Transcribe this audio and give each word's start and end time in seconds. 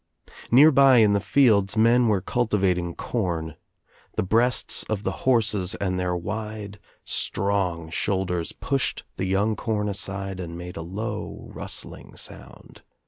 Nearby 0.49 0.95
in 0.97 1.13
the 1.13 1.19
fields 1.19 1.77
men 1.77 2.07
were 2.07 2.21
cultivating 2.21 2.95
corn. 2.95 3.55
The 4.15 4.23
breasts 4.23 4.81
of 4.89 5.03
the 5.03 5.27
horses 5.29 5.75
and 5.75 5.99
their 5.99 6.15
1 6.15 6.23
wide 6.23 6.79
strong 7.05 7.91
shoulders 7.91 8.51
pushed 8.51 9.03
the 9.17 9.25
young 9.25 9.55
corn 9.55 9.87
aside 9.87 10.39
and 10.39 10.53
j 10.53 10.57
made 10.57 10.75
a 10.77 10.81
low 10.81 11.45
rustling 11.53 12.15
sound. 12.15 12.81